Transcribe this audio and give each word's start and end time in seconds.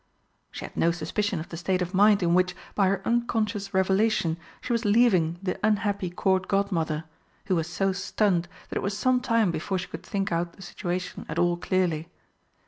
She 0.49 0.65
had 0.65 0.75
no 0.75 0.89
suspicion 0.89 1.39
of 1.39 1.49
the 1.49 1.57
state 1.57 1.79
of 1.83 1.93
mind 1.93 2.23
in 2.23 2.33
which, 2.33 2.55
by 2.73 2.87
her 2.87 3.03
unconscious 3.05 3.71
revelation, 3.71 4.37
she 4.59 4.73
was 4.73 4.83
leaving 4.83 5.37
the 5.43 5.59
unhappy 5.63 6.09
Court 6.09 6.47
Godmother, 6.47 7.03
who 7.45 7.55
was 7.55 7.67
so 7.67 7.91
stunned 7.91 8.47
that 8.69 8.77
it 8.77 8.81
was 8.81 8.97
some 8.97 9.19
time 9.21 9.51
before 9.51 9.77
she 9.77 9.89
could 9.89 10.01
think 10.01 10.31
out 10.31 10.53
the 10.53 10.63
situation 10.63 11.23
at 11.29 11.37
all 11.37 11.55
clearly. 11.55 12.09